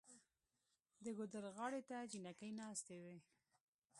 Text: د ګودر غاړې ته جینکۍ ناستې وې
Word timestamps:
د 1.03 1.05
ګودر 1.17 1.43
غاړې 1.55 1.81
ته 1.89 1.97
جینکۍ 2.11 2.51
ناستې 2.59 2.95
وې 3.03 3.17